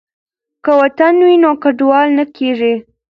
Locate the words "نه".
2.17-2.25